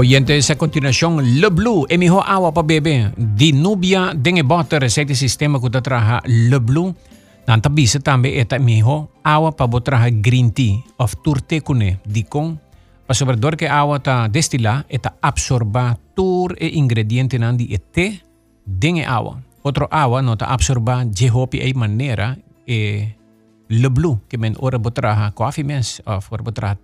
[0.00, 3.12] Oyentes, a continuación, Le Blue, emijo agua pa bebe.
[3.18, 6.96] Di nubia denge bote receita sistema kuta traha Le Blue.
[7.44, 12.56] Nanta bisa tambe eta emijo agua pa botraha green tea of turte kune di kon.
[13.04, 18.24] Pa sobredor que agua ta destila eta absorba tur e ingrediente nan di ete
[18.64, 19.36] denge agua.
[19.60, 23.04] Otro agua nota absorba jehopi e manera e
[23.68, 26.80] Le Blue, que men ora botraha coffee mens of ora botraha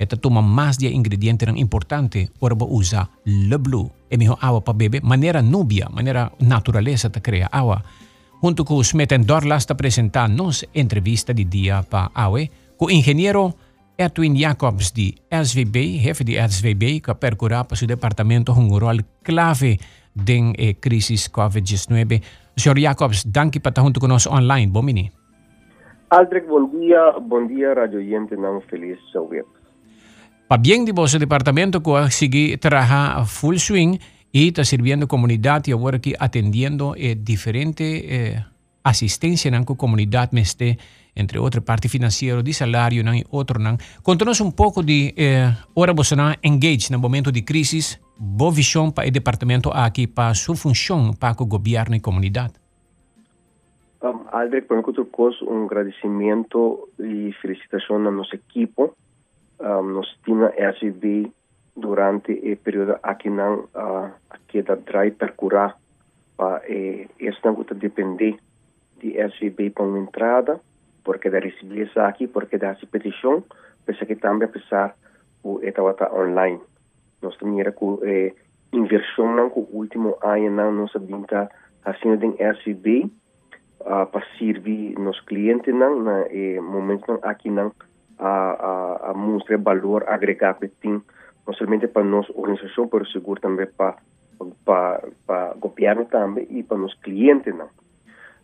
[0.00, 3.90] thee Esta toma más de ingredientes importantes para usar le blue.
[4.08, 7.82] É melhor água para beber, maneira núbia, maneira natureza te cria agua.
[8.42, 13.54] Junto com os metendor está apresentando-nos entrevista de dia para AUE com o engenheiro
[13.98, 19.78] Edwin Jacobs de SVB, chefe de SVB, que percorreu para seu departamento um rol clave
[20.14, 22.22] den eh, crisis COVID-19.
[22.56, 24.72] Senhor Jacobs, danke por estar junto conosco online.
[24.72, 25.12] Bom dia.
[26.08, 27.12] Aldrich, bom dia.
[27.20, 29.44] Bom dia, radio oyente, não feliz saber.
[29.44, 29.59] Pa
[30.58, 33.98] de vosso departamento que sigue trabaja full swing
[34.32, 37.84] y está sirviendo comunidad y ahora aquí atendiendo eh, diferente
[38.34, 38.44] eh,
[38.82, 40.76] asistencia en la comunidad meste
[41.14, 43.60] entre otras parte financiero, de salario y otro.
[44.02, 46.12] Contanos un poco de eh, ahora vos
[46.42, 51.14] engage en el momento de crisis, boa visión para el departamento aquí, para su función
[51.14, 52.50] para el gobierno y comunidad.
[54.02, 54.78] Um, Aldrich, por
[55.42, 58.96] un agradecimiento y felicitación a nuestro equipo
[59.60, 61.32] um, nos tinha SUV
[61.76, 65.76] durante o período aqui não uh, aqui da drive percurar
[66.36, 68.36] para eh, este não depender
[68.98, 70.60] de SUV para uma entrada
[71.04, 73.44] porque da receber aqui porque da petição
[73.84, 74.94] pensa que também apesar
[75.42, 76.60] o estava online.
[77.22, 78.32] Nós temos com eh,
[78.72, 81.26] inversão não com o último ano não nós sabemos
[81.84, 82.26] assim de
[82.62, 83.10] SUV
[83.80, 87.72] uh, para servir nos clientes não na eh, momento não aqui não
[88.20, 91.02] a, a, a mostrar valor agregado que tem,
[91.46, 93.96] não somente para nossa organização, mas seguro também para
[94.64, 97.68] para para governo também e para os clientes não.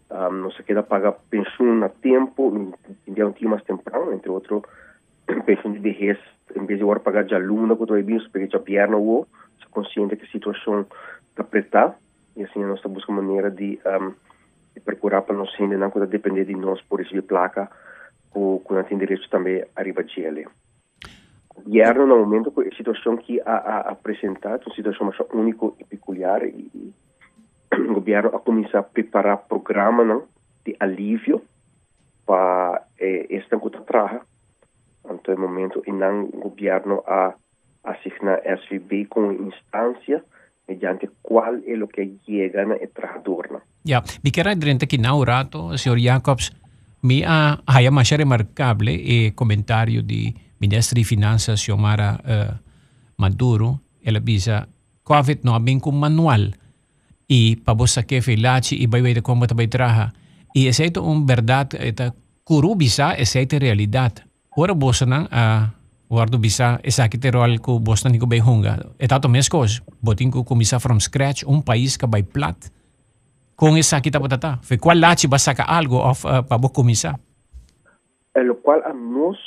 [0.08, 2.72] Um, não se queda pagar pensão a tempo,
[3.06, 4.62] em um dia mais temprano, entre outros,
[5.44, 6.18] pensão de vejez,
[6.54, 9.26] em vez de agora pagar de aluno, que estou bem, porque já perna ou,
[9.60, 10.82] se consciente que a situação
[11.30, 11.96] está apertada,
[12.36, 14.12] e assim nós estamos buscando maneira de, um,
[14.74, 17.68] de procurar para nós ainda não depender de nós por receber placa,
[18.36, 20.46] o que tem direito também a ele.
[21.54, 25.72] O governo, no momento, com a situação que a, a apresentado, uma situação mais única
[25.80, 26.94] e peculiar, e, e
[27.72, 30.24] o governo a começar a preparar programa não,
[30.64, 31.42] de alívio
[32.26, 34.20] para eh, esta que traga.
[35.08, 37.34] Então, no momento, e não o governo a
[37.84, 40.22] asignar SVB como instância
[40.68, 43.62] mediante qual é o que chega na trajador.
[43.84, 46.50] Ja, vi quero dizer que não, Rato, senhor Jacobs,
[47.02, 52.54] mi a haya más remarcable el comentario de ministro de Finanzas Xiomara uh,
[53.16, 54.68] Maduro, ela bisa
[55.02, 56.58] COVID no abin kung manual
[57.28, 60.14] y pabosa que filachi y bayway de como tabay traha.
[60.54, 62.14] Y es esto un verdad, esta
[62.44, 64.12] kuru bisa es esta realidad.
[64.56, 65.68] Ora bosa nang uh,
[66.08, 68.78] wardo bisa esakite roal ko bosta ni ko bay hunga.
[68.98, 72.56] Etato meskos, botin ko kumisa from scratch un país ka bay plat
[73.56, 77.18] com essa aqui tá Foi qual lá te basta algo uh, para começar?
[78.34, 79.38] É o qual a nós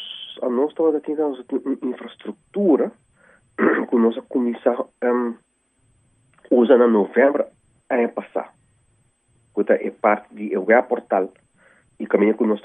[0.41, 1.35] a nós estava tendo
[1.83, 2.91] infraestrutura
[3.89, 5.35] que nós começar um,
[6.49, 7.45] usa na novembro
[7.89, 8.53] a passar.
[9.53, 11.31] Que é parte de eu portal
[11.99, 12.61] e caminho que nós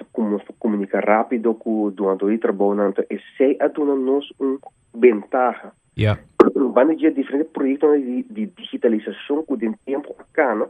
[0.59, 4.59] comunicar rápido com o doador e trabalho então esse é dona nós um
[4.95, 5.73] ventaja.
[5.99, 6.21] Yeah.
[6.55, 10.69] Van de diferentes projetos de, de digitalização que tem tempo acá, não?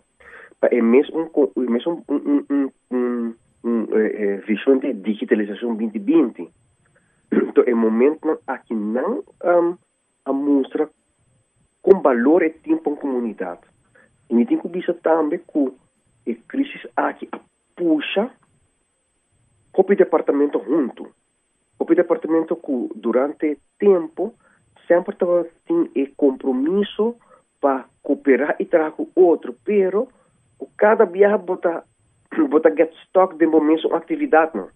[0.71, 6.49] É mesmo, um, mesmo um, um, um, um, um é, visão de digitalização 2020.
[7.33, 9.77] Então, é momento aqui não um,
[10.25, 10.89] a mostra
[11.83, 13.63] com valor e tempo em comunidade.
[14.31, 15.73] E tem que dizer também que
[16.31, 17.41] a crise aqui a
[17.77, 18.31] puxa
[19.77, 21.13] o departamento junto.
[21.79, 24.35] O departamento que durante tempo
[24.87, 25.17] sempre
[25.67, 27.17] tem compromisso
[27.61, 30.09] para cooperar e trazer outro, pero
[30.77, 31.85] cada viaje bota
[32.49, 34.69] bota get stock de momento uma atividade não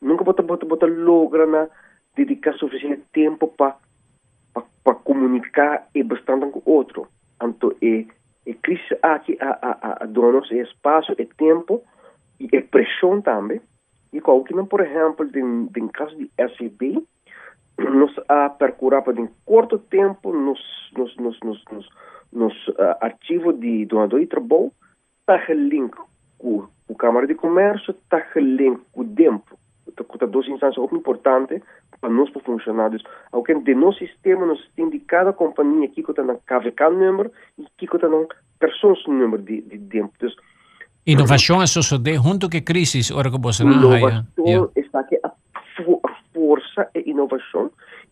[0.00, 1.68] nunca bota bota bota logra na
[2.14, 3.76] dedicar suficiente tempo para
[4.84, 7.08] para comunicar e bastante com outro.
[7.42, 8.04] Então é
[8.46, 11.82] é crise aqui a a a, donos é espaço e tempo
[12.38, 13.60] e é pressão também.
[14.12, 17.02] E qualquer por exemplo em em caso de SB
[17.78, 20.60] nos a percurar para em curto tempo nos
[20.96, 21.88] nos nos nos nos,
[22.34, 24.72] nos uh, arquivos de doador e trabalho
[25.20, 25.94] está link
[26.38, 29.58] com o Câmara de Comércio, está link com o DEMPO,
[30.06, 31.62] com duas instâncias muito importantes
[32.00, 33.02] para nós funcionários.
[33.32, 37.64] Alguém de nosso sistema, nós temos de cada companhia que está no KVK número e
[37.78, 38.28] que está no
[38.58, 40.28] pessoas número de, de dentro.
[41.06, 44.70] Inovação é suceder junto com a crise, ora que você não Inovação yeah.
[44.76, 47.70] está aqui a, a força é inovação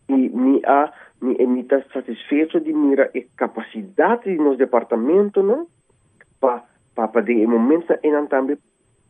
[0.08, 0.92] e me há
[1.22, 5.68] me está satisfeito de mira a capacidade de nos departamento não
[6.40, 6.64] para
[6.94, 8.58] para de momento em também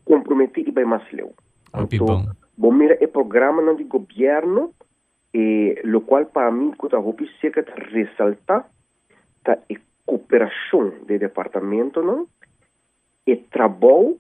[0.05, 1.35] comprometer e bem mais leu.
[1.75, 2.27] Então,
[2.57, 4.73] bom mira é programa não de governo
[5.33, 8.69] e lo qual para mim que eu cerca de ressaltar
[9.43, 9.75] tá a
[10.05, 12.29] cooperação do departamento não
[13.27, 14.19] é trabalho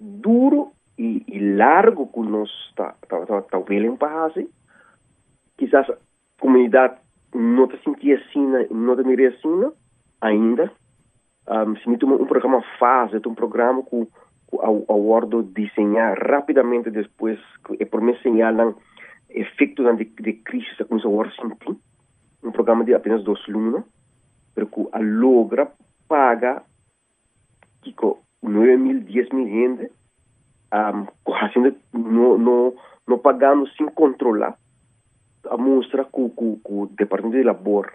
[0.00, 4.48] duro e, e largo que nós está tá, tá, tá para fazer.
[5.56, 5.96] Quizás a
[6.40, 6.96] comunidade
[7.34, 9.76] não está sentindo assim, não está mirando assim
[10.20, 10.72] ainda.
[11.48, 14.06] Um, se me um programa fase, um programa que
[14.52, 17.38] ao, ao ordo desenhar rapidamente depois,
[17.78, 18.74] é por me señalan
[19.28, 21.76] efeitos de, de crise que começou a sentir.
[22.42, 23.84] Um programa de apenas dois lunas,
[24.54, 25.72] pero que a logra
[26.06, 26.62] paga
[27.82, 29.90] Kiko, 9 mil, 10 mil gente,
[30.72, 31.06] um,
[31.92, 32.74] no, no,
[33.06, 34.56] no pagando sem controlar,
[35.50, 37.92] a mostrar com, com, com, o Departamento de Labor,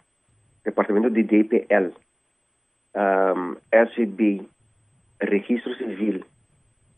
[0.63, 1.94] Departamento de DPL,
[2.95, 4.47] um, SB,
[5.21, 6.23] Registro Civil,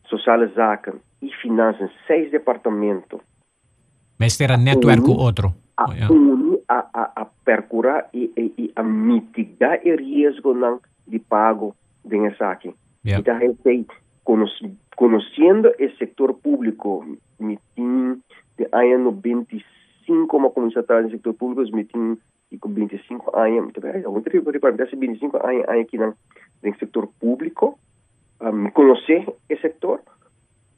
[0.06, 3.20] Social Zaca e Finanças, seis departamentos.
[4.18, 5.54] Mas era network um, outro.
[5.76, 5.84] A,
[6.68, 12.34] a, a, a percurar e, e, e, a mitigar o risco não de pago de
[12.36, 12.74] saque.
[13.04, 13.20] Yeah.
[13.20, 13.86] Então, ele tem,
[14.96, 17.04] conhecendo o setor público,
[17.38, 18.22] mitin
[18.56, 19.75] de ano 96,
[20.06, 22.16] 5,komunitaryo sektor publiko meeting
[22.60, 26.14] com 25 anos, ayam tapi ay ang tri pri para 25 anos aqui no,
[26.62, 27.74] ng sektor publiko
[28.40, 30.00] um, ah, conocer esse sector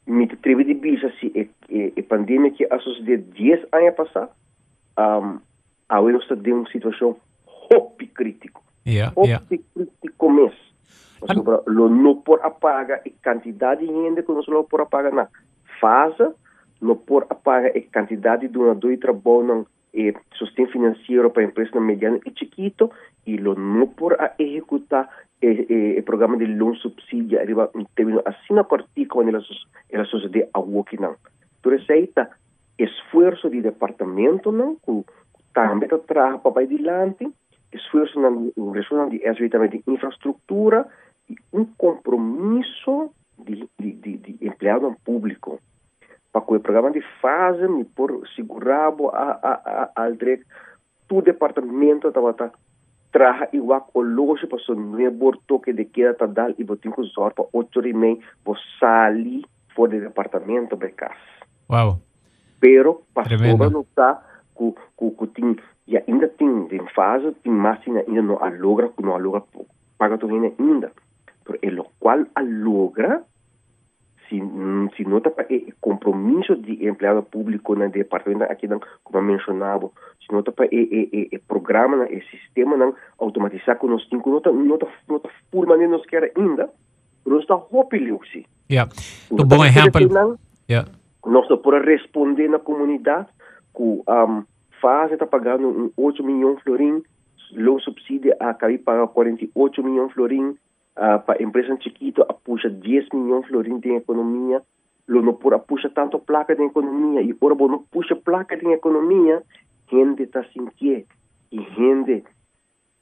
[0.09, 4.33] me atrevo de dizer se assim, e, e, pandemia que a sociedade 10 anos passar
[4.97, 5.39] ah, um,
[5.89, 9.45] a eu está de uma situação hopi crítico yeah, hopi yeah.
[9.47, 10.69] crítico mesmo.
[11.27, 15.29] sobre lo não por apaga e quantidade ainda que não só por apaga na
[15.81, 16.33] fase
[16.81, 22.21] não por apaga e quantidade de uma dois trabalho e sustento financeiro para empresa mediana
[22.27, 22.91] e chiquito
[23.27, 25.09] e lo não por a executar
[25.41, 29.43] o programa de loan subsídio arriba em termos assim na cortica quando ela
[29.91, 31.17] ela sucede a não.
[31.61, 32.31] Então receita
[32.79, 35.05] esforço de departamento não que
[35.55, 37.33] também trabalha para adiante
[37.73, 38.31] esforço na
[38.73, 39.19] região de
[39.51, 40.87] também de infraestrutura
[41.53, 45.61] um compromisso de, de, de, de empregado público
[46.39, 50.45] o programa de fase me por segurar a, a, a, aldrek
[51.09, 52.51] tu departamento estava tá
[53.11, 57.03] traga igual o loja para o novo toque de queda tá dal e botin com
[57.05, 59.45] zor para oito e meio para sair
[59.75, 61.15] fora do departamento de casa.
[61.71, 62.01] Uau.
[62.61, 64.23] Pero pastor não está
[64.55, 65.57] com com com tem
[65.87, 69.43] e ainda tem em fase tem mais ainda não alogra não alogra
[69.97, 70.93] paga tudo ainda
[71.63, 73.23] e lo cual logra
[74.29, 74.41] si,
[74.97, 78.69] si nota el compromiso de empleado público en el departamento aquí
[79.03, 84.51] como mencionado si nota para el, programa el sistema não automatizar com os cinco nota
[84.53, 86.71] nota nota full maneira nos quer ainda
[87.25, 88.89] pero está hopilho sim yeah
[89.31, 90.39] um bom exemplo
[90.69, 90.89] yeah.
[91.27, 93.29] Nós por responder na comunidade
[93.75, 94.45] que um,
[94.81, 97.03] faz está pagando um 8 milhões florim
[97.53, 100.57] low subsídio a cair para 48 milhões florim
[100.99, 104.63] uh, para empresa chiquita a puxa 10 milhões de florins em economia,
[105.07, 108.67] lo não por a puxa tanto placa de economia e ora não puxa placa de
[108.67, 109.43] economia,
[109.91, 111.07] gente está sem que
[111.51, 112.25] e gente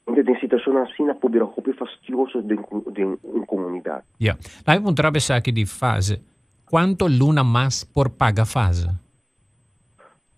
[0.08, 2.56] gente tem situação assim na poder roupa fastidioso de,
[2.92, 4.04] de uma comunidade.
[4.20, 4.40] Yeah.
[4.64, 6.22] Aí um trabalho aqui de fase.
[6.64, 8.88] Quanto luna mais por paga fase?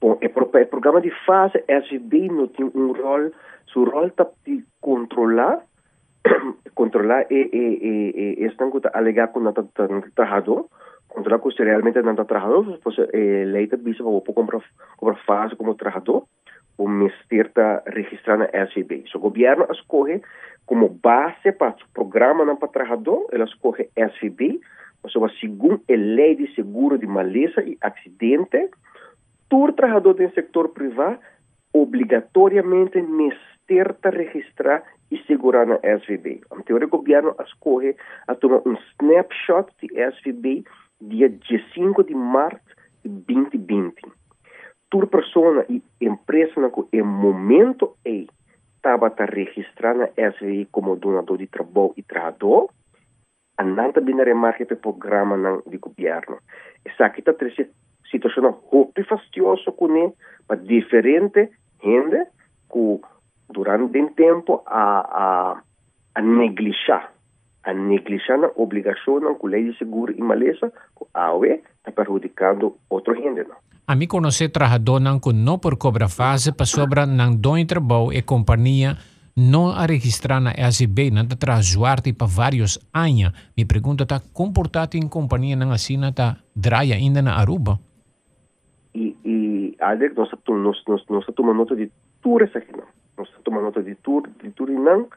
[0.01, 3.31] Bom, o, programa de fase, a SB não tem um rol,
[3.73, 5.63] seu rol está de controlar
[6.79, 9.53] controlar e, e, e, e estão alegar com o
[10.15, 10.67] trabalhador,
[11.09, 14.63] controlar que realmente não está trabalhador, pois eh, lei da bisa para comprar
[14.97, 16.23] comprar fase como trabalhador,
[16.79, 19.03] o ministério está registrando a SIB.
[19.11, 20.23] So, o governo escolhe
[20.67, 24.61] como base para o programa não para trabalhador, ele escolhe SIB,
[25.03, 28.71] ou seja, segundo a lei de seguro de maleza e acidente,
[29.49, 31.19] todo trabalhador do setor privado
[31.73, 34.85] obrigatoriamente ministério registrar
[35.27, 36.43] segurar na SVB.
[36.51, 37.97] A teoria governo escolhe
[38.27, 40.65] a tomar um snapshot de SVB
[41.01, 42.61] dia 15 de março
[43.05, 44.03] de 2020.
[44.91, 48.27] Toda pessoa e empresa que em momento E
[48.77, 52.71] estava registrando a SVB como donador de trabalho e trabalhador,
[53.57, 56.39] a não também remarca o programa de governo.
[56.85, 57.35] Essa aqui está
[58.11, 60.13] situação muito fastidiosa com ele,
[60.47, 61.51] para diferente
[61.83, 62.27] gente
[62.73, 63.01] que
[63.51, 65.63] durante o tempo a, a,
[66.15, 67.13] a neglijar
[67.65, 67.73] a
[68.57, 70.73] obrigação que a lei de seguro e maleza
[71.13, 73.47] a AOE está prejudicando outra gente.
[73.47, 73.57] Não?
[73.87, 78.23] A mim conhecer trabalhador que não por cobra fase para sobra não doem trabalho e
[78.23, 78.97] companhia
[79.37, 81.27] não a registrar na SB, não
[81.63, 83.33] zuarte para vários anos.
[83.57, 87.79] Me pergunta, está comportado em companhia não assim, está drai ainda na Aruba?
[88.95, 91.25] E, e Alec, nós estamos nós,
[91.55, 91.91] nota de
[92.21, 92.98] tudo isso aqui, não.
[93.23, 95.09] Estamos tomando nota de tudo, de tudo e não.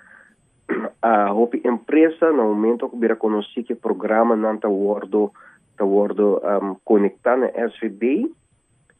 [1.01, 5.31] A Hope empresa, no momento que vira conhecer que programa não está wordo,
[5.71, 8.31] está wordo um, conectar na SVB,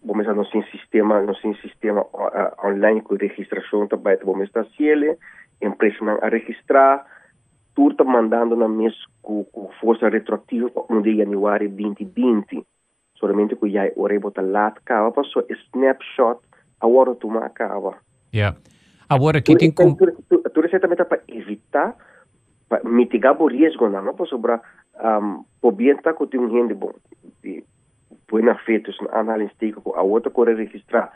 [0.04, 5.18] vamos a nosso sistema nosso sistema uh, online com registração também vamos estar ciele
[5.62, 7.06] empresa a registrar.
[7.74, 12.66] Tudo está mandando na mês com, com força retroativa para 1 de janeiro 2020
[13.16, 16.40] somente que já ora botar lá acaba passou snapshot
[16.80, 17.98] a hora tu acaba.
[18.34, 18.56] Yeah
[19.12, 21.96] agora aqui tem como tudo isso também para evitar
[22.70, 24.62] para mitigar o risco não não posso sobrar
[25.04, 26.94] um, por bem tá com um rende bom
[28.32, 31.12] buena fe tussen aanhalingstekens a outra corre registrar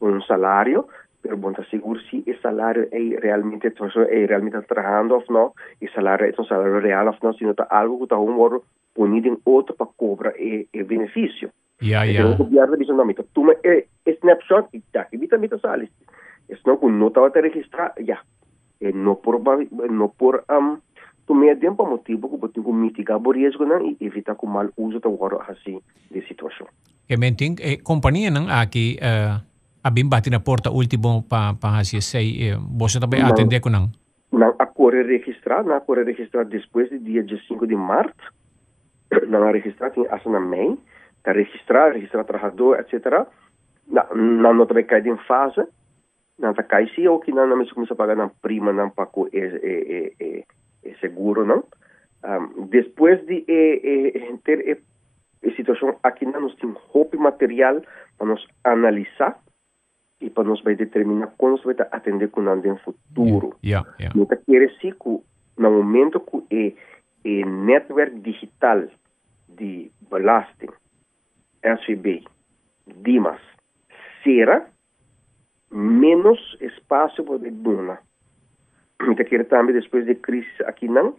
[0.00, 0.86] um salário
[1.22, 5.46] pero bom seguro se o salário é realmente é realmente trabalhando ou não
[5.80, 8.32] o salário é um salário real ou não se não está algo que está um
[8.32, 11.50] moro punido em outro para cobrar e, e benefício
[11.80, 12.34] yeah, yeah.
[12.34, 15.90] o governo diz não tu me é snapshot e já que vita mita salis
[16.48, 18.18] es não que não estava a registrar já
[18.80, 19.40] e não por
[19.90, 20.78] não por um,
[21.26, 25.00] tomar tempo motivo que botinho mitigar o risco não e evitar que o mal uso
[25.00, 26.66] da hora assim de situação.
[27.08, 29.40] E menting eh, companhia não aqui uh,
[29.82, 33.90] abim bati na porta último pa pa hasi sei eh, você também atender com não.
[34.32, 38.14] Não a corre registrar, não a registrar depois do dia 5 de março.
[39.28, 40.76] Não a registrar tem asa na mãe,
[41.22, 43.26] tá registrar, registrar trabalhador, etc.
[43.88, 45.62] Não, não também cai em fase.
[46.38, 49.08] Não tá cai se ou que não não começa a pagar na prima não para
[49.32, 50.44] é, é, é,
[50.84, 51.64] é seguro, não?
[52.24, 54.82] Um, depois de é, é, ter
[55.44, 57.80] a situação aqui, nós temos roupa material
[58.18, 59.38] para nos analisar
[60.20, 63.56] e para nos vai determinar como vai atender com o no futuro.
[63.64, 64.18] Yeah, yeah, yeah.
[64.18, 65.20] Não quer dizer que
[65.58, 66.74] no momento que
[67.24, 68.88] é, o network digital
[69.48, 70.70] de belasting,
[71.62, 72.24] SVB,
[72.86, 73.40] Dimas,
[74.22, 74.66] será
[75.76, 77.98] menos espaço para a dona
[79.02, 81.14] muita quer também depois da crise aqui não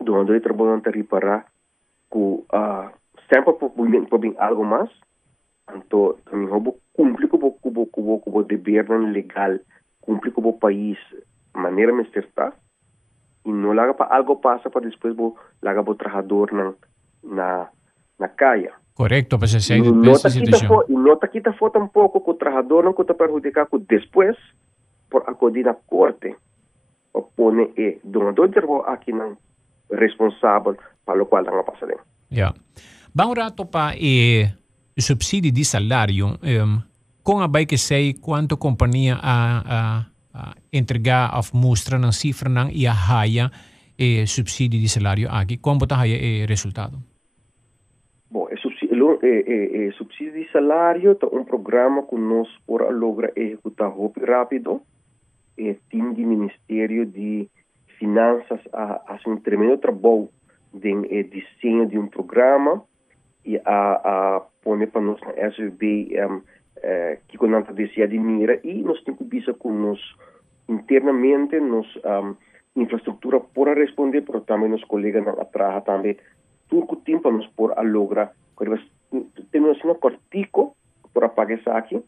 [0.00, 1.46] do onde eu trabalho para reparar
[2.10, 2.90] que uh,
[3.30, 4.90] sempre por bem algo mais
[5.76, 9.58] então também vou cumprir com o com o com o dever legal
[10.00, 10.98] cumprir com o país
[11.54, 12.54] maneira me está
[13.44, 16.74] e não laga para algo passa para depois vou laga para o trabalhador na
[17.22, 17.68] na
[18.18, 20.82] na caia Correcto, pues esa nota situação.
[20.88, 24.36] E nota que está falta um pouco que o trabalhador não está perjudicado depois
[25.08, 26.34] por acudir na corte
[27.38, 29.38] pone e donador de aqui não
[29.90, 30.76] responsável
[31.06, 31.96] para o qual não passa bem.
[32.30, 32.54] Yeah.
[33.14, 34.50] Bang rato pa e
[34.98, 36.82] subsídio de salário, um,
[37.22, 42.74] com a que sei quanto companhia a, a, a entregar of mostra ng cifra ng
[42.74, 43.50] iahaya
[43.96, 46.98] e subsídio de salário aqui, como está haya e resultado?
[48.30, 48.67] Bom, o
[49.08, 53.90] subsídio, e, e, e, subsídio de salário é um programa que nós por logra executar
[54.26, 54.82] rápido
[55.56, 57.48] é, time de Ministério de
[57.98, 60.28] Finanças a um tremendo trabalho
[60.74, 62.84] de é, desenho de um programa
[63.44, 66.42] e a, a pôr para nós na SVB um,
[66.82, 70.00] é, que quando a de admira e nós temos que ver com nós
[70.68, 72.36] internamente nos um,
[72.76, 76.16] infraestrutura para responder, mas também nos colegas na atrás também
[76.68, 78.32] tudo o tempo nos por a lograr
[79.50, 80.76] temos um cortico
[81.12, 82.02] para pagar isso aqui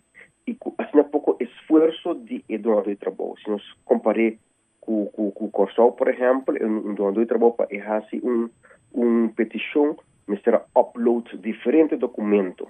[0.47, 3.35] e assim pouco esforço de doador de trabalho.
[3.43, 4.39] Se nós comparamos
[4.81, 8.49] com, com, o Corsol, por exemplo, um de trabalho é assim um,
[8.95, 10.41] um petição, mas
[10.77, 12.69] upload diferente documento.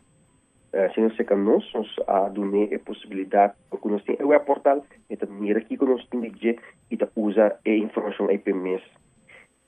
[0.73, 4.85] Uh, se nós que nós, nós a donar a possibilidade, porque nós temos o portal,
[5.09, 6.57] então mira aqui que nós temos que
[6.91, 8.83] e usa a informação aí por mês.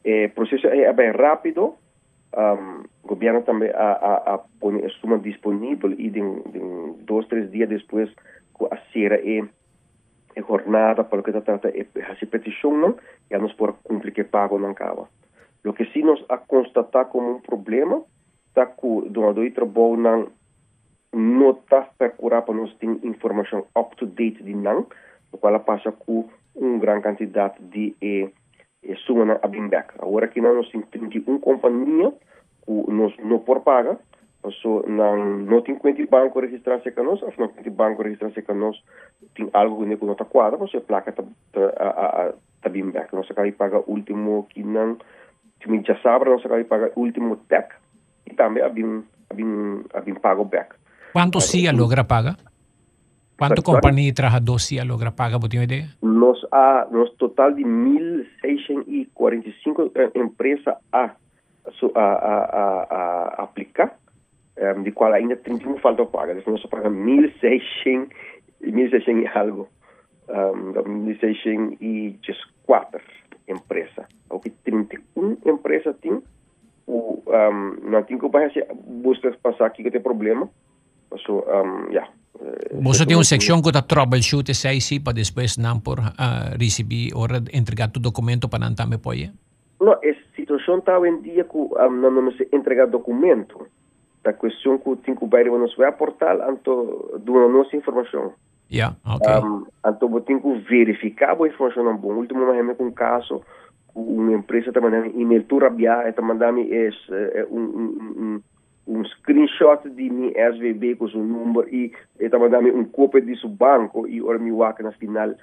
[0.04, 1.74] O processo é bem rápido,
[2.36, 7.26] um, o governo também a, a, a põe a suma disponível e de, de dois,
[7.28, 8.10] três dias depois
[8.70, 9.44] a sera é,
[10.36, 12.96] é jornada para o que trata é a petição não
[13.30, 15.08] já nos por cumprir que pago não acaba.
[15.64, 18.02] O que sim nos a constatar como um problema
[18.48, 20.28] está que o donador de trabalho não
[21.14, 24.86] não está procurar para nós ter informação up to date de não,
[25.30, 28.32] o qual passa com uma grande quantidade de eh, e
[29.06, 29.94] suma na Abimbec.
[29.98, 32.12] Agora aqui nós temos 31 companhias
[32.64, 33.98] que nós não por paga,
[34.60, 38.76] So, não, não tem quanto banco registrado com nós, não tem banco registrado com nós,
[39.36, 41.22] tem algo que não está quadra, você placa está
[41.52, 43.14] tá, tá bem back.
[43.14, 44.96] Nós acabamos pagar o último que não,
[45.60, 47.68] que já sabe, nós acabamos pagar o último tech,
[48.26, 50.74] e também abim, abim, abim pago back.
[51.12, 52.36] Quanto CIA logra paga?
[53.48, 55.88] Quanto companhia trabajador CIA logra paga, você tem uma ideia?
[56.00, 61.10] Nós, a, nós total de 1.645 empresas a, a,
[61.94, 63.98] a, a, aplicar,
[64.76, 66.34] um, de qual ainda 31 falta paga.
[66.34, 68.10] Então, nós paga 1.600
[68.62, 69.68] 1.600 e algo.
[70.28, 73.00] Um, 1.604
[73.48, 74.06] empresas.
[74.30, 76.22] O que 31 empresas tem,
[76.86, 78.28] o, um, não tem que
[78.86, 80.48] buscar passar aqui que tem problema.
[81.18, 82.08] So, um, yeah.
[82.82, 86.56] Você tem uma secção que está troubleshoot e sai sim para depois não por uh,
[86.58, 89.30] receber ou entregar o documento para não também pode?
[89.80, 93.66] Não, a situação está em dia que um, não, não se entrega documento.
[94.24, 98.32] A questão que tem que ir no seu portal, então, dá nossa informação.
[98.70, 99.34] Yeah, okay.
[99.44, 102.14] Um, então, eu tenho que verificar a informação bom.
[102.14, 103.42] Último momento, com um caso,
[103.94, 106.60] uma empresa está mandando e-mail tu rabia, está mandando
[107.50, 108.42] um, um, um,
[108.86, 113.48] um screenshot de minha SVB com o número e está mandando um cópia de seu
[113.48, 115.34] banco e ora me waka na final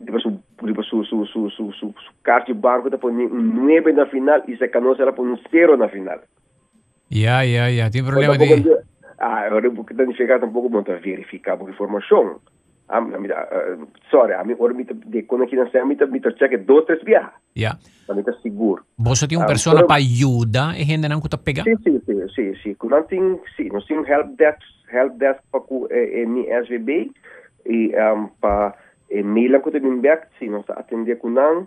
[0.00, 3.66] depois su, depois su, su, su, su, su, su carta de banco está pondo um
[3.66, 6.20] 9 na final e se canosa ela põe um 0 na final.
[7.10, 7.90] Yeah, yeah, yeah.
[7.90, 8.44] Tem problema de...
[9.18, 12.40] Ah, ora porque tem chegado um pouco muito a verificar a informação.
[12.88, 16.56] Ah, uh, sorry, a mim ora me de quando aqui na semana me me check
[16.64, 17.32] dois três viagens.
[17.56, 17.78] Yeah.
[18.06, 18.82] Para me seguro.
[18.98, 21.64] Você tem uma ah, pessoa para ajudar e gente não está pegar?
[21.64, 22.74] Sim, sim, sim, sim, sim.
[22.74, 27.12] Quando tem, sim, nós temos help desk, help desk para o eh, SVB
[27.66, 28.74] e um, para
[29.10, 31.66] e mail ko din back sim nós atender com não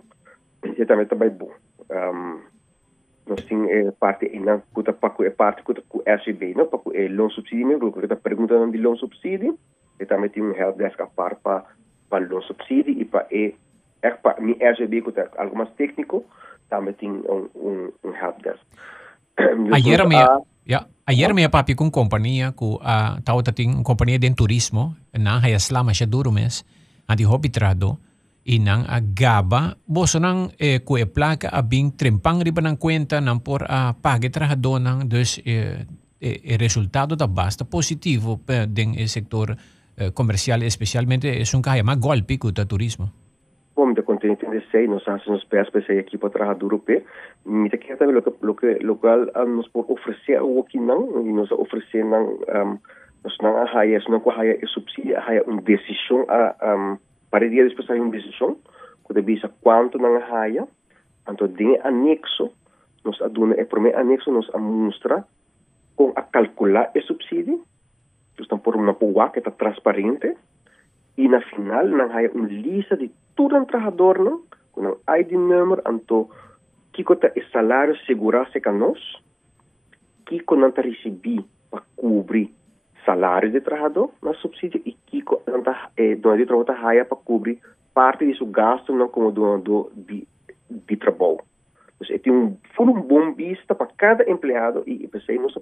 [0.64, 1.50] e também também bom
[1.90, 2.40] um,
[3.26, 6.78] nós tem é, parte e não kuta pa é parte kuta ku SB não pa
[6.78, 9.58] ku é loan subsídio meu grupo que perguntando de loan subsídio
[10.02, 11.64] e também tem um help desk a par para
[12.10, 13.54] para loan subsídio e para é
[14.02, 14.36] é para
[14.74, 16.26] SB kuta algo mais técnico
[16.68, 18.62] também tem um um, um help desk.
[19.72, 20.18] Ayer me
[20.62, 25.82] Ya, ayer me papi com companhia ku uh, tao tating companhia de turismo na hayasla
[25.82, 26.62] masya duro mes
[27.10, 27.98] anti hobitrado
[28.46, 33.66] inang agaba boso nang eh, ku e plaka abing trimpang riba ng kwenta nang por
[33.66, 35.82] a uh, pagitrahado nang dus eh,
[36.22, 39.81] eh, resultado da basta positivo den eh, sector eh,
[40.14, 43.12] comercial especialmente es un kaya ma golpe ku ta turismo.
[43.74, 47.04] Bom, de contente de sei, nos hace nos pés para esse equipo trabajador pe,
[47.46, 50.62] me te quer também lo que lo que lo qual um, nos por oferecer o
[50.64, 52.78] que não, e nos oferecer não um,
[53.24, 56.98] nos não a haya, não com haya é subsídio, haya uma decisão a um,
[57.30, 58.58] para dia depois hay uma decisão,
[59.06, 60.68] que visa quanto não haya,
[61.26, 62.52] então de anexo,
[63.04, 65.24] nos aduna é primeiro anexo nos mostra
[65.96, 67.64] com a calcular o subsídio,
[68.38, 70.36] então por uma poa que está transparente,
[71.16, 74.42] e na final não há uma lista de todo um trabalhador
[74.72, 76.28] com um ID number, então
[76.92, 78.98] que está o salário segurança que nós,
[80.26, 80.82] que não está
[81.70, 82.52] para cobrir
[83.04, 87.60] salário de trabalhador na subsídio e que não tá, é, dono trabalho está para cobrir
[87.94, 90.26] parte de seu gasto não como doador de,
[90.70, 91.40] de trabalho.
[92.00, 95.60] Então, tem um, um bom vista para cada empregado e você não se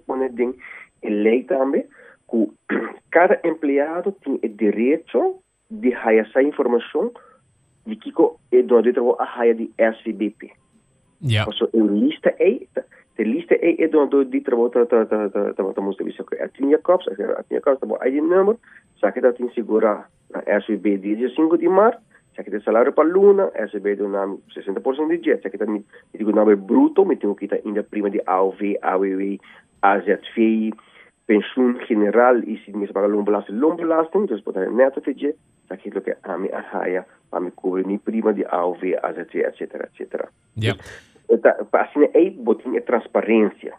[1.03, 1.87] em lei também
[2.31, 2.49] que
[3.11, 5.41] cada empregado tem o direito
[5.71, 7.13] de essa informação
[7.87, 10.53] de que o dono de trabalho a raia de SVBP.
[11.23, 11.51] Yeah.
[11.53, 12.61] Então, a lista é
[13.17, 16.03] de lista é é do do de trabalho tra tra tra tra tra tra musta
[16.03, 17.07] bisa que atinha cops
[17.63, 18.59] cops tamo aí número
[18.97, 22.01] já que tá tem segura na SB de 5 de mar
[22.35, 25.67] já que tem salário para luna SB do nome 60% de jet já que tá
[25.67, 25.85] me
[26.17, 29.39] digo nome bruto me tenho que tá ainda prima de AOV AWW
[29.83, 30.73] AZFI
[31.31, 35.23] pensão general e me paga lombo belasting lombo belasting dus botar neto FG
[35.69, 38.83] já que lo que a mi a haya para me cobrir mi prima de AOV
[38.99, 40.03] etc etc
[40.57, 40.77] yeah.
[41.73, 43.75] assim é botinha é transparência.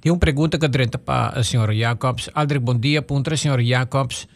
[0.00, 2.30] Tem uma pergunta que drenta para a senhora Jacobs.
[2.34, 3.00] Aldrich, bom dia.
[3.02, 4.28] Puntra, senhora Jacobs.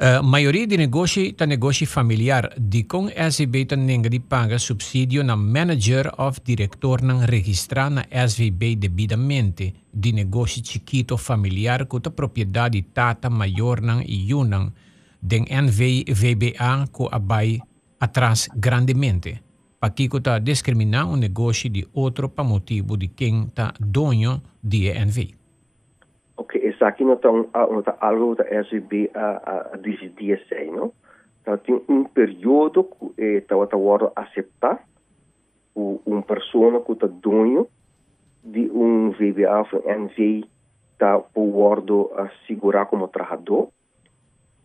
[0.00, 2.54] Uh, maioria de negócio é negócio familiar.
[2.88, 9.74] Com SVB ninguém de paga subsídio na manager of diretor não registrar na SVB devidamente
[9.94, 14.72] de negócio chiquito familiar com a propriedade tata maior não e yunang
[15.22, 17.60] den NVBA com abai
[18.00, 19.40] atrás grandemente
[19.82, 25.41] Pakiko ta discriminar um negócio de outro para motivo de quem está dono de ENV.
[26.82, 29.78] Aqui não está algo da SB a, a
[30.48, 30.92] sei, não?
[31.40, 34.84] Então, tem um período que está a aceitar
[35.74, 37.68] uma pessoa que está dono
[38.44, 40.44] de um VBA ou NV
[40.92, 43.68] está por guardo a segurar como trabalhador,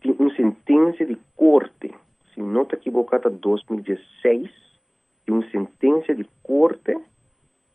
[0.01, 1.93] tem uma sentença de corte,
[2.33, 4.49] se não está equivocada, 2016,
[5.25, 6.97] tem uma sentença de corte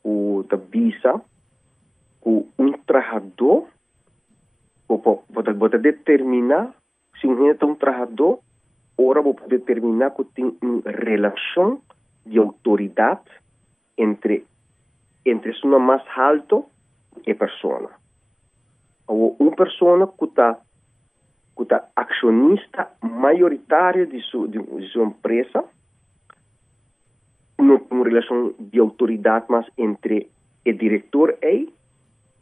[0.05, 1.21] o da visa
[2.21, 3.67] com um trabalhador
[4.99, 6.75] pode determinar
[7.21, 8.41] se é um trabalhador
[8.99, 11.81] ora pode determinar que tem uma relação
[12.27, 13.31] de autoridade
[13.97, 14.47] entre
[15.25, 16.67] entre uma mais alto
[17.27, 17.91] e pessoa.
[19.07, 20.59] Ou uma pessoa que está
[21.57, 25.65] que está acionista maioritário de sua, de, de sua empresa,
[27.57, 30.31] tem uma relação de autoridade mais entre
[30.67, 31.73] o diretor e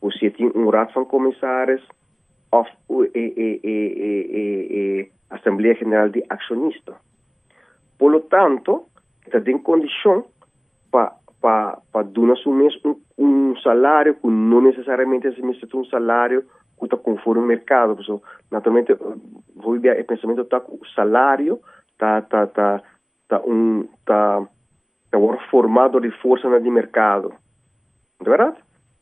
[0.00, 1.82] você tem um rato van comissários
[2.52, 2.68] of
[5.30, 6.94] Assembleia General de Acionista.
[7.98, 8.86] Por lo tanto,
[9.26, 10.24] está em condição
[10.90, 12.68] para para pa dar um,
[13.18, 16.44] um salário que não necessariamente é um salário
[16.78, 17.96] que está conforme o mercado.
[17.96, 18.94] Porque, naturalmente,
[19.56, 21.60] vou ver o pensamento está o salário
[21.92, 22.82] está tá, tá,
[23.28, 24.46] tá um tá,
[25.10, 25.18] tá
[25.50, 27.32] formado de força no mercado.
[28.20, 28.58] Não é verdade?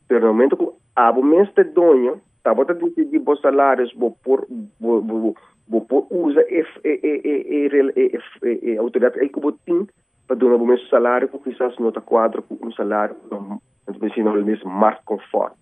[0.07, 4.47] Pero no momento que a mês de dono, está bota decidir os salários, vou por
[4.79, 5.35] vou, vou,
[5.67, 9.85] vou por usa e, e, e, e, e, e, autoridade aí que vou ter
[10.27, 13.61] para dar um mês salário, porque quizás não está quadro com um salário, não, não,
[13.87, 15.55] não, mesmo marco conforme.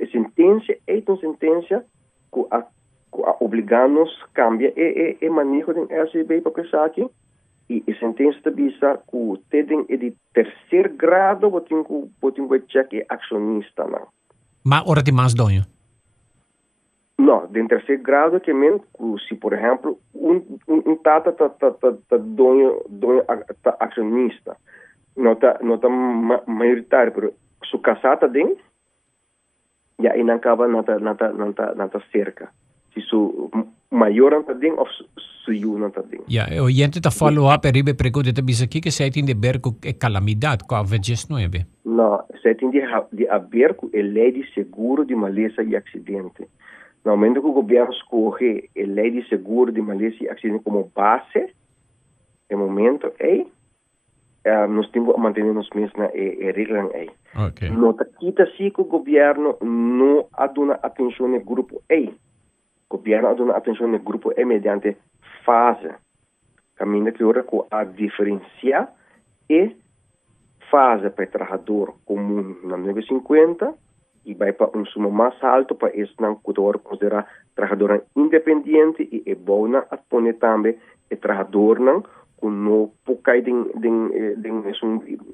[0.00, 1.84] A sentença é uma sentença
[2.32, 7.08] que a, que a obrigar-nos cambia e, e, e manejo do LCB para pensar aqui
[7.70, 13.84] e a sentença também que tem é de terceiro grado, você tem que check acionista,
[13.84, 14.08] não.
[14.64, 15.62] Mas ora de mais donho?
[17.20, 18.80] Não, de terceiro grado que men,
[19.28, 23.22] se por exemplo um um tata tá tá tá tá donho donho
[23.62, 24.56] tá acionista,
[25.14, 25.88] não tá não tá
[26.46, 28.56] maioritário, pero su casata den,
[30.02, 32.48] já e não acaba não tá tá tá não tá cerca.
[32.94, 33.50] Se su
[33.90, 34.86] maior não tá ou
[35.44, 36.22] su you não tá den.
[36.26, 39.26] Ja, o gente tá follow up e ribe pergunta te bisa aqui que se tem
[39.26, 41.66] de berco é calamidade com a COVID-19.
[41.84, 42.80] Não, se tem de
[43.12, 46.48] de aberco é lei de seguro de maleza e acidente.
[47.04, 50.90] No momento que o governo escolhe a lei de seguro de malícia e acidente como
[50.94, 51.54] base,
[52.50, 57.10] no momento uh, nós temos que manter nos mesmos na regra aí.
[57.48, 57.70] Okay.
[57.70, 62.10] Não quita se que o governo não aduna atenção no grupo A.
[62.90, 64.96] O governo aduna atenção no grupo E mediante
[65.44, 65.94] fase.
[66.76, 68.92] Caminho que ora com a diferenciar
[69.48, 69.74] e
[70.70, 73.74] fase para o trabalhador comum na 950
[74.24, 79.22] e vai para um sumo mais alto para esse não poder considerar trabalhador independente e
[79.30, 80.76] é bom a pôr também
[81.10, 82.04] o trabalhador não
[82.36, 83.90] com no poucai de de
[84.36, 84.50] de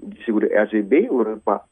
[0.03, 1.62] de seguro SB ou para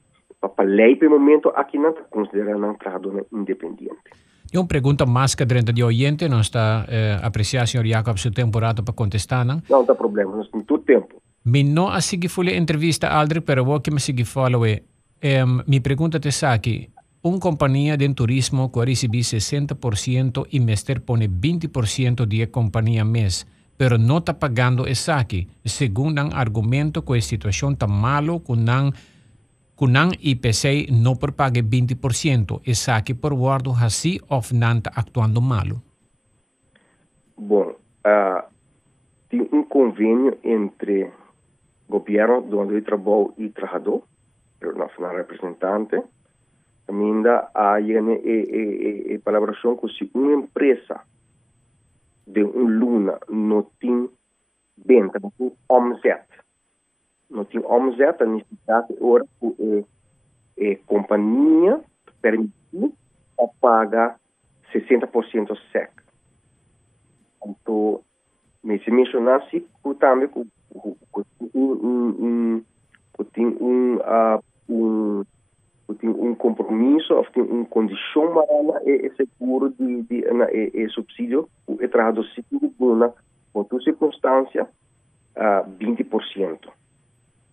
[0.41, 4.11] para lei para momento aqui não considera não trabalhador independente.
[4.53, 8.31] E uma pergunta mais que dentro de oyente, não está eh, apreciar, senhor Jacob, seu
[8.31, 9.61] temporada para contestar, não?
[9.69, 11.21] Não tem problema, nós temos todo tempo.
[11.45, 14.65] Me não a seguir foi a entrevista, Aldri, pero vou que me seguir follow.
[14.65, 16.89] Eh, me pergunta te aqui,
[17.25, 23.47] uma companhia de turismo que recebe 60% e Mester pone 20% de companhia mês,
[23.79, 28.55] pero não está pagando esse aqui, segundo um argumento que a situação está malo, com
[28.55, 28.93] não
[29.75, 35.41] kunang IPC não por pague 20%, esse aqui por guardo assim ou não está actuando
[35.41, 35.81] malo?
[37.39, 38.45] Bom, uh,
[39.31, 41.11] tem um convênio entre
[41.89, 44.03] governo do onde eu trabalho e trabalhador,
[44.63, 46.03] o nosso representante,
[46.89, 51.01] ainda há e, e, e, colaboração com se uma empresa
[52.27, 54.09] de um luna não tem
[54.77, 56.27] venda, não tem omzet,
[57.31, 61.81] não tem omzet, a necessidade agora a, a companhia
[62.21, 62.93] permitir
[63.39, 64.19] a pagar
[64.73, 65.91] 60% SEC.
[67.47, 68.01] Então,
[68.63, 69.67] me se mencionar se
[69.99, 70.45] também que
[73.33, 74.01] tem um,
[74.69, 74.75] um
[76.05, 80.85] tem um compromisso, ou tem uma condição para é, é seguro de, de, de é,
[80.85, 81.49] é subsídio,
[81.81, 83.11] é traduzido na
[83.55, 84.69] outra circunstância
[85.35, 86.59] a 20%.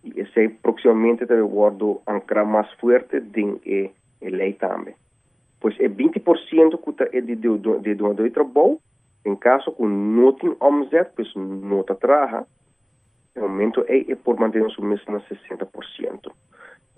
[0.04, 4.94] E esse é proximamente o guardo ancora mais forte de é, é lei também.
[5.58, 8.78] Pois é 20% que é de, de, de, de, de trabalho,
[9.24, 12.46] em caso que não tem omzet, pois não trabalha,
[13.34, 16.30] no momento é, é por manter o mesmo 60%.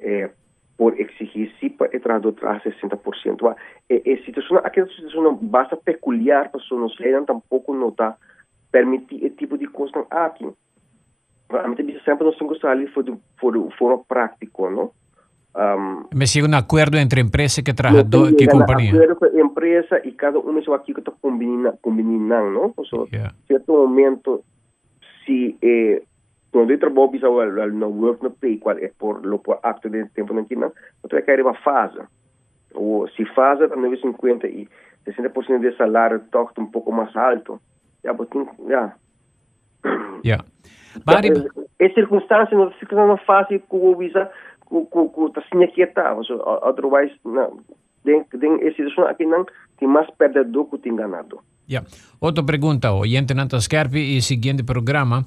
[0.00, 0.30] É,
[0.76, 3.56] por exigir se para entrar do a 60%.
[3.88, 8.16] É, é situação, aquela situação basta peculiar para o nosso não tampouco não está
[8.72, 10.48] permitir esse tipo de coisa aqui.
[11.50, 14.90] A também sempre nós temos que sair for for prático, não?
[15.56, 18.90] Um, un acuerdo entre empresa que trabajador que compañía.
[18.90, 22.74] acuerdo con empresa y cada se va aquí que está combinando, combinando, ¿no?
[22.76, 23.34] O sea, Yeah.
[23.46, 24.42] cierto momento,
[25.24, 26.02] si eh,
[26.54, 29.58] quando eu trabalho bisa al, al no work no pay, qual é por lo por
[29.60, 31.98] acto de tempo na eu tenho que uma fase.
[32.74, 34.68] Ou se fase a 950 e
[35.04, 37.60] 60% de salário toca um pouco mais alto,
[38.04, 38.94] já botin, já.
[41.04, 44.30] Maar die- É circunstância não fica na fase que o visa
[44.68, 47.58] que que que tá sinha quieta, so otherwise não
[48.04, 49.44] den den essa situação aqui não
[49.76, 51.40] tem mais perdedor que tem ganado.
[51.68, 51.82] Ja.
[52.20, 55.24] Outra pergunta, oyente Nanta Scarpi, e seguinte programa.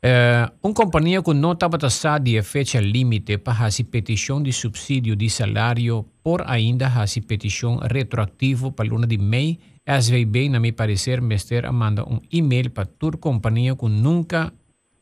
[0.00, 5.16] Eh, uma companhia que não estava taxada de fecha limite para fazer petição de subsídio
[5.16, 11.20] de salário, por ainda fazer petição retroativo para luna de mei, SVB, na meu parecer,
[11.20, 14.52] mester a manda um e-mail para toda companhia que nunca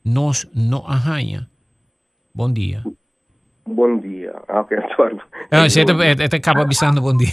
[0.04, 1.46] nos não arranha.
[2.34, 2.82] Bom dia.
[3.66, 4.32] Bom dia.
[4.48, 5.18] Ah, ok, sorry.
[5.50, 7.28] Ah, você está acaba avisando bom dia.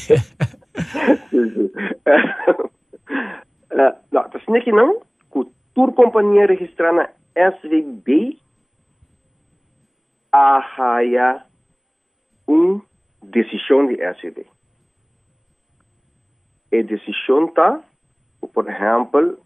[3.71, 4.99] Uh, não, sendo que não,
[5.31, 8.39] que tour companhia registrada SVB
[10.31, 11.45] a haia
[12.47, 12.81] um
[13.21, 14.45] decisão de SVB.
[16.71, 17.81] E decisão tá,
[18.53, 19.37] por exemplo,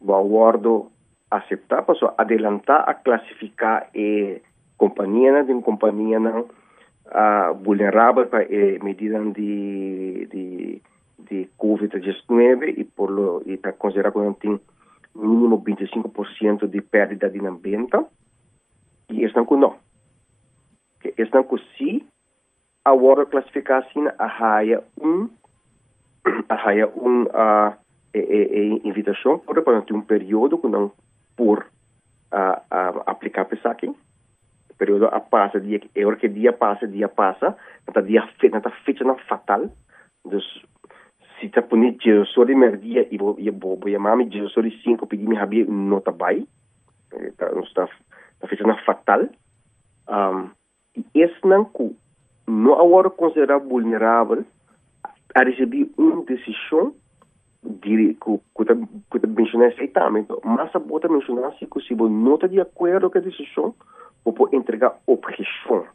[0.00, 0.90] o acordo
[1.30, 4.40] aceitar, para adelantar a classificar a
[4.76, 10.82] companhia de uma companhia não uh, vulnerável para a medida de, de
[11.18, 14.60] de COVID-19 e por lo e para considerar que não tem
[15.14, 18.06] mínimo 25% de perda de venda
[19.08, 19.76] e com não
[21.16, 22.06] estão com sim
[22.84, 25.28] agora classificar assim a raia um
[26.48, 27.76] a raia um a
[28.14, 30.92] e, e, e invitação para ter um período que não
[31.36, 31.66] por
[32.30, 33.94] a, a aplicar para aqui
[34.76, 39.04] período a passa dia é hora que dia passa dia passa não dia não feita
[39.04, 39.70] não fatal
[40.24, 40.64] dus
[44.82, 46.46] 5 pedi mi habi nota bai
[47.36, 47.92] ta un staff
[48.40, 49.28] ta fez na fatal.
[50.08, 50.50] Um
[50.96, 51.70] e esse não
[52.46, 54.44] não agora considerar vulnerável
[55.34, 56.94] a receber uma decisão
[57.62, 63.18] de que te mencionei aceitamento mas a bota mencionar se possível nota de acordo com
[63.18, 63.74] a decisão
[64.24, 65.86] ou por entregar objeção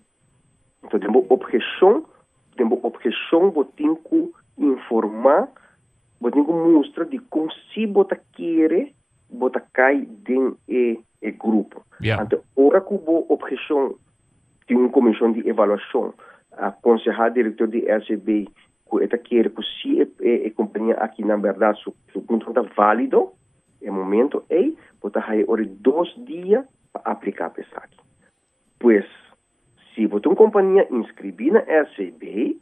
[0.84, 2.06] então tem objeção
[2.58, 5.50] tem objeção botin que informar,
[6.46, 8.94] que mostra de como se bota quer
[9.30, 11.86] bota cai dentro e, e grupo.
[12.02, 12.24] Yeah.
[12.24, 13.96] Então, ora que o objeção
[14.68, 16.14] tem uma comissão de avaliação,
[16.54, 18.48] a concejal diretor de RCB
[18.90, 23.32] que está quer que se a, a companhia aqui na verdade su contrato é válido,
[23.82, 27.98] é momento é, bota aí ora dois dias para aplicar aqui.
[28.80, 29.06] Pois,
[29.94, 32.60] se você uma companhia inscrever na RCB,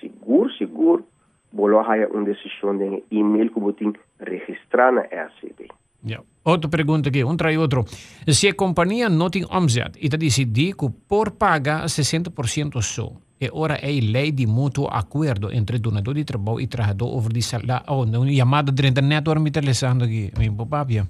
[0.00, 1.04] seguro, seguro,
[1.52, 5.68] bolo haya uma decisão de e-mail que você registrar na RCB.
[6.04, 6.20] Ja.
[6.44, 7.84] Outra pergunta aqui, um trai outro.
[8.28, 13.50] Se a companhia não tem omzet e está decidir que por pagar 60% só, e
[13.52, 17.84] ora é lei de mútuo acordo entre donador de trabalho e trabalhador over die salário.
[17.88, 21.06] Oh, uma chamada de internet, ora me telesando aqui, meu papapia.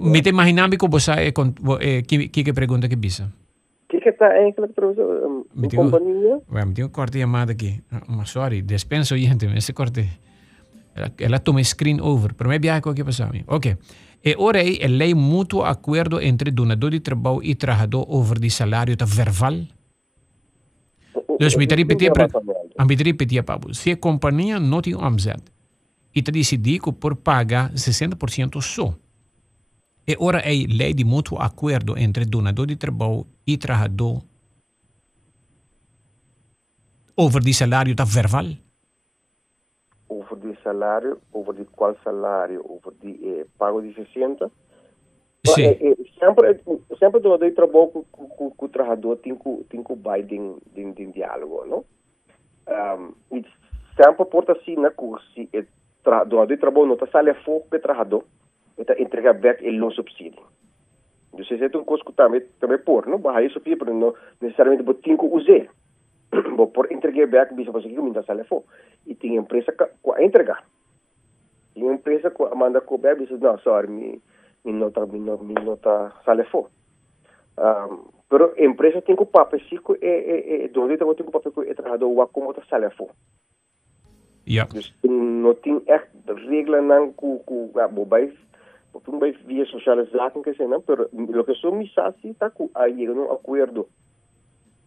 [0.00, 3.32] Me te imaginando que você é, é, que, que pergunta que bisa?
[3.84, 4.28] O que está
[4.74, 6.40] trouwens um, Me een digo- companhia?
[6.50, 7.80] Ué, me uma corte chamada aqui.
[7.92, 10.08] Ah, Mas sorry, dispenso gente, esse corte.
[10.96, 13.26] Ela, toma screen over, viaja com o que passou.
[13.46, 13.76] Ok.
[14.24, 18.96] E ora é lei mútuo acordo entre donador de trabalho e trabalhador over de salário
[18.96, 19.66] da verbal.
[21.38, 22.28] Dus me repetir, pre-
[22.78, 23.74] a me repetir, Pablo.
[23.74, 25.42] Se a companhia não tem omzet
[26.14, 28.94] e te decidir por pagar 60% só,
[30.06, 34.22] e ora é a lei de mútuo acordo entre donador de trabalho e trabalhador
[37.16, 38.46] over die salário da verbal.
[40.08, 44.50] Over die salário, over die qual salário, over die eh, pago de 60.
[45.46, 45.62] Sim.
[45.62, 46.60] Eh, eh, sempre,
[46.98, 50.22] sempre do eu trabalho com, com, com, com o trabalhador, tem que, tem que vai
[50.22, 50.38] de,
[50.74, 51.84] de, de diálogo, não?
[52.66, 53.44] Um, e
[53.96, 55.66] sempre porta assim na curso, se o
[56.02, 58.24] tra, do eu trabalho não está fogo para o trabalhador,
[58.78, 60.42] está entregar back ele não subsídio.
[61.32, 63.18] Dus é uma coisa que também, também por, não?
[63.18, 65.66] Mas isso aqui, não necessariamente você tem que usar.
[66.56, 68.66] Bo por entregar back, bisa você que minta sale fogo.
[69.06, 70.64] E tem empresa que que entregar.
[71.74, 74.22] Tem empresa que manda back, bisa não, sorry, me
[74.64, 76.70] me nota, me nota, me nota sale fogo.
[77.58, 81.52] Um, pero a empresa tem que papel, se é, é, é, donde tem que papel
[81.52, 83.12] que é trabalhador, o como está fogo.
[84.46, 84.64] Ja.
[84.64, 86.08] Dus não tem echt
[86.48, 88.32] regra não que que ah, bobai
[89.00, 93.88] porque vai via sociale zaken não, pero lo que sabe está que aí um acordo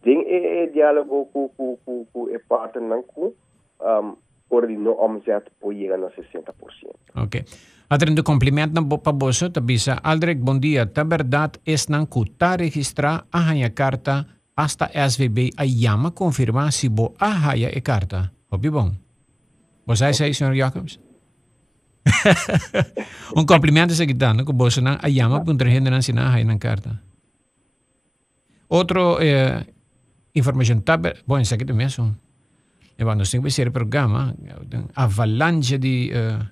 [0.02, 3.32] Ding é, é diálogo com com com com é parte não com
[3.80, 4.16] um,
[4.78, 6.54] não omzet por chegar a 60%.
[7.16, 7.44] Ok.
[7.90, 10.86] Atrendo complemento na para você, tabisa Aldrich, bom dia.
[10.86, 16.72] Ta verdade é não que ta registrar a minha carta hasta SVB a llama confirmar
[16.72, 18.30] se bo a haya e carta.
[18.50, 18.90] Obi bom.
[19.86, 20.12] Okay.
[20.12, 21.07] sei, senhor Jacobs?
[23.38, 24.44] um complemento sa kita, no?
[24.44, 26.98] Kung bosa na ayama, puntrahin na lang sinahay ng karta.
[28.68, 29.64] Outro eh,
[30.34, 32.12] information tab, bom, isso aqui também é um.
[32.98, 34.34] E quando nós temos esse programa,
[34.96, 36.42] avalanche de uh,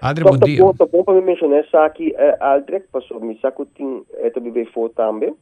[0.00, 0.62] Adre, bom dia.
[0.78, 4.64] Tá bom para me mencionar isso aqui, uh, Aldrich, passou, me saco tem, é também
[4.66, 5.34] for também.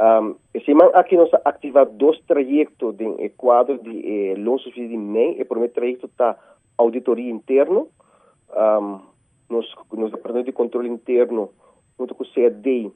[0.00, 5.36] Um, esse man aqui nós ativar dois trajetos de quadro de eh, longe de mim,
[5.38, 6.36] e primeiro trajeto está
[6.76, 7.88] auditoria interno,
[8.54, 9.00] um,
[9.48, 9.66] nos,
[10.10, 11.50] departamento de controle interno,
[11.98, 12.92] junto com o CAD,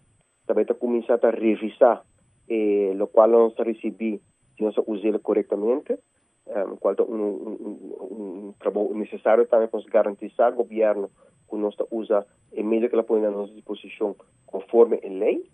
[0.46, 2.04] também está começando a revisar
[2.48, 4.20] eh, o qual nós recebemos
[4.56, 5.98] se nós usamos corretamente,
[6.46, 11.10] um, qual é um, um, um, trabalho necessário também para garantizar o governo
[11.48, 15.50] que nós usa e meio que ela põe à nossa disposição conforme a lei.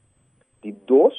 [0.62, 1.14] De dois,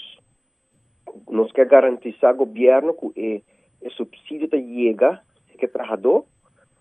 [1.30, 3.44] nós quer garantizar o governo que
[3.82, 5.22] o subsídio está chega,
[5.58, 6.26] que trabalhador,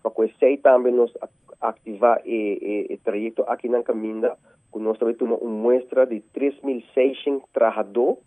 [0.02, 1.10] para que também nós
[1.61, 4.37] ativar o trajeto aqui na caminha,
[4.73, 8.18] que nós também temos uma muestra de 3.600 trabalhadores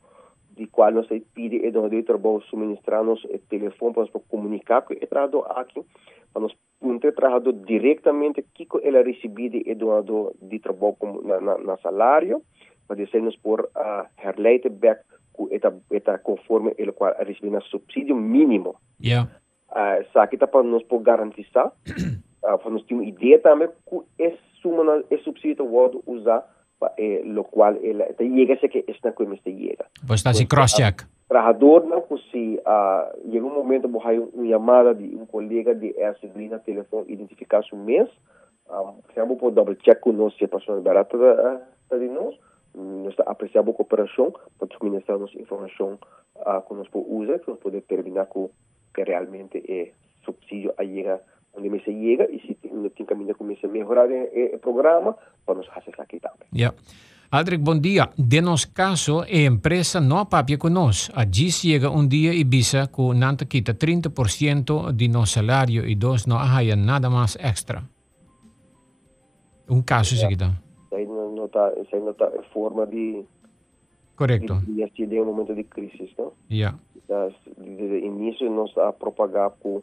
[0.55, 5.45] de qual nós pede e onde trabalho suministrar-nos o telefone para comunicar com o trabalhador
[5.57, 5.81] aqui,
[6.31, 11.77] para nós poder trabalhador diretamente que ele recebido e doador de trabalho na, na, na
[11.77, 12.41] salário,
[12.87, 15.01] para dizer-nos por uh, herleiten back
[15.35, 18.75] que está, está conforme ele qual recebe subsídio mínimo.
[19.01, 19.29] Yeah.
[19.71, 21.71] Uh, isso aqui está para nós por garantizar,
[22.43, 24.39] uh, para nós ter uma ideia também que esse,
[25.09, 26.47] esse subsídio pode usar
[26.97, 29.85] eh, lo cual ele te llega que esta coisa te llega.
[30.05, 31.03] Pues está assim cross-check.
[31.29, 35.97] Trabajador não se uh, llega um momento que hay uma chamada de um colega de
[35.97, 38.09] essa linha telefone identificar seu mês,
[38.69, 42.35] um, sempre por double check com nós se a pessoa é barata da, de nós,
[42.75, 45.97] nós apreciamos a cooperação para nos informação
[46.35, 49.91] uh, que nós podemos usar, para poder determinar que realmente é
[50.23, 51.19] subsídio a chegar
[51.55, 55.67] onde me se chega e se tem, tem caminho como se melhorar o programa, vamos
[55.67, 56.47] fazer aqui também.
[56.53, 56.75] Yeah.
[57.59, 58.09] Bom dia.
[58.15, 61.11] De nosso caso, a empresa não papia conosco.
[61.15, 65.95] A GIS chega um dia e bisa que não quita 30% de nosso salário e
[65.95, 67.83] nós não há nada mais extra.
[69.67, 70.27] Um caso yeah.
[70.27, 70.63] seguida.
[70.93, 73.25] Aí não está em forma de...
[74.15, 74.61] Correto.
[74.67, 76.33] De, de, de um momento de crise, não?
[76.51, 76.77] Yeah.
[77.09, 79.81] Desde o início, nós a propagar com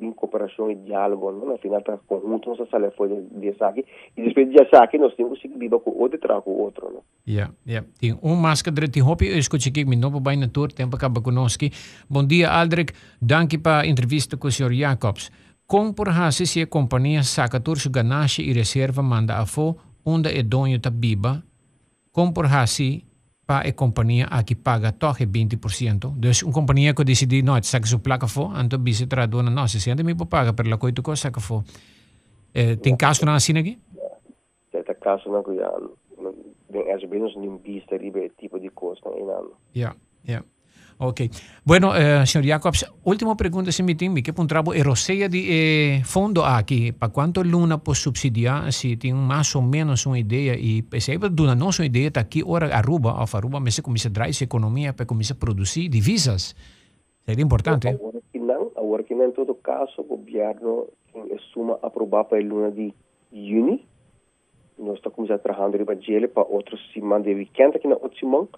[0.00, 3.84] em cooperação e diálogo, no final está conjunto, nossa sala foi de saque,
[4.16, 6.90] e depois de saque nós temos que viver com o outro e com o outro.
[6.92, 7.02] Não?
[7.26, 7.86] Yeah, yeah.
[8.00, 11.20] Tem um máscara de roupa, eu escutei aqui, meu nome vai na tour, tempo acaba
[11.20, 11.66] conosco.
[12.08, 14.72] Bom dia, Aldrich, danke para a entrevista com o Sr.
[14.72, 15.30] Jacobs.
[15.66, 20.30] Como por razão se a companhia saca todos ganache e reserva manda a fo, onde
[20.30, 21.42] é dono da biba,
[22.10, 23.00] como por razão
[23.48, 26.12] para a companhia aqui paga toch 20%.
[26.16, 29.80] Dus uma companhia que decide não, saca sua placa for, então bise traduz na nossa,
[29.80, 31.40] se anda me paga per la coito co saca.
[32.54, 33.78] Eh, tem caso na assim aqui?
[34.70, 35.70] Tem caso na que já,
[36.94, 39.52] as menos nem vista ribe tipo de coisa em ano.
[39.74, 40.44] Yeah, yeah.
[41.00, 41.30] Ok.
[41.64, 46.02] Bueno, eh, señor Jacobs, última pregunta se me tem, que puntrabo e roceia de eh,
[46.02, 50.82] fundo aqui, para quanto luna por subsidiar, se tem mais ou menos uma ideia, e
[50.98, 54.10] se aí duna nossa ideia, tá aqui, ora Aruba, a Aruba, mas se começa a
[54.10, 56.56] trazer economia para começar a produzir divisas.
[57.24, 57.86] Seria importante.
[57.86, 60.88] Agora que não, agora que não, em todo caso, o governo
[61.36, 62.92] assuma aprovar para a luna de
[63.32, 63.78] junho,
[64.76, 68.48] nós estamos começando a trabalhar para outros semana de weekend aqui na outra semana,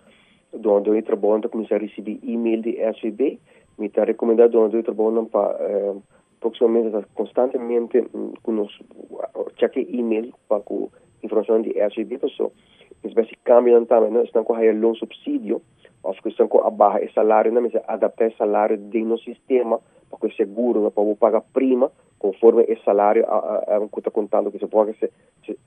[0.52, 3.38] onde eu trabalho, comecei a receber e-mail de SVB,
[3.78, 5.94] me está recomendado onde eu trabalho para eh,
[6.40, 8.02] proximamente, constantemente,
[8.42, 8.78] com nos
[9.58, 10.62] cheque e-mail para
[11.22, 12.52] informação de SVB, pessoal.
[13.02, 15.62] Mas se cambia também, não estão com um subsídio,
[16.02, 19.18] ou que estão com a barra e salário, não, mas adaptar o salário dentro do
[19.18, 21.90] sistema, para que o seguro, para pagar prima,
[22.21, 24.66] conforme o salário a, a, a está contando que se
[24.98, 25.10] ser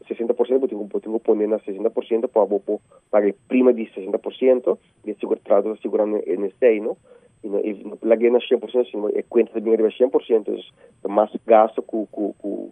[0.08, 2.80] 60%, eu tenho, que pôr na 60% para vou
[3.10, 6.96] pagar prima de 60% e segurado segurando nesse aí, não?
[7.44, 7.50] E
[7.84, 10.64] não paguei na 100%, sino é conta de dinheiro 100%,
[11.04, 12.72] é mais gasto que que que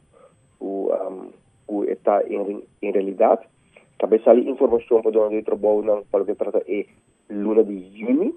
[0.62, 1.32] um,
[1.68, 3.42] que está em, em realidade.
[3.98, 6.86] Também sali informação para onde eu trabalho não para que trata é
[7.32, 8.36] luna de junho.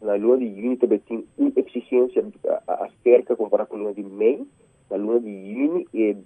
[0.00, 2.24] Na luna de junho também tem uma exigência
[2.68, 4.46] acerca comparado com a luna de maio
[4.90, 6.16] é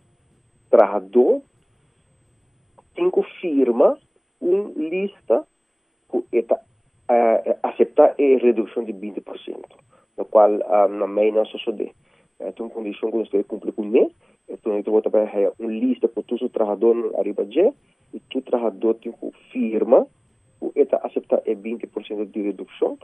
[0.71, 1.43] trabalhador
[2.95, 3.99] tem que firma
[4.41, 5.47] uma lista
[6.11, 9.23] que está uh, aceitar a redução de 20%,
[10.17, 11.93] no qual uh, na meia não sucede.
[12.41, 14.13] Então, condição que nós cumprir com ele,
[14.49, 17.73] então nós vamos trabalhar uma lista para todos os trabalhadores arriba de
[18.13, 20.07] e tu trabalhador tem que firma
[20.61, 22.99] o eta aceitar a 20% de redução.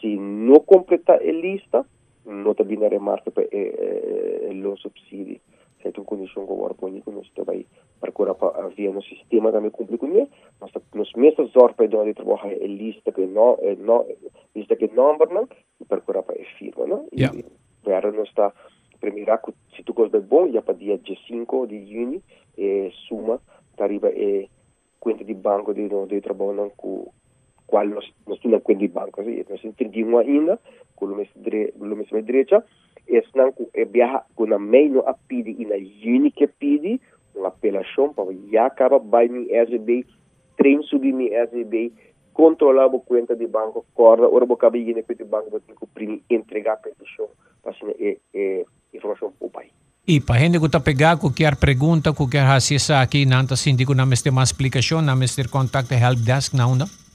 [0.00, 1.86] Se não completar a lista,
[2.28, 5.40] não está bem a remarca para o subsídio.
[5.80, 7.64] Se é uma condição que agora põe que nós vai
[8.00, 10.28] procurar para havia no sistema também cumprir com ele.
[10.60, 14.06] Nós nos mesmos zorg para onde trabalhar a lista que não não
[14.54, 15.48] lista que number não
[15.80, 17.08] e procurar para a firma, não?
[17.16, 17.38] Yeah.
[17.38, 17.44] E
[17.86, 18.52] agora nós está
[19.00, 19.32] primeiro
[19.74, 22.22] se tu gosta bom já para dia 5 de junho
[22.58, 23.40] é suma
[23.78, 24.10] arriba
[27.68, 30.58] conta de de com qual nós nós temos conta de banco, assim, nós entendemos ainda
[30.96, 31.16] com o
[31.96, 32.64] mesmo direita
[33.08, 37.00] es não é viaja com a meio a pedir e na juni que pede
[37.34, 40.04] uma apelação para já acaba vai me SB
[40.56, 41.92] trem subir me SB
[42.34, 45.74] controlar a conta de banco corda ora vou acabar indo com o banco vou ter
[46.28, 47.28] que entregar a petição
[47.62, 49.68] para é, é informação para o pai
[50.06, 54.30] E para gente que pegar qualquer pergunta, qualquer acessa aqui, não está sentindo na mesma
[54.30, 57.07] uma explicação, na mesma contato help desk, não, não?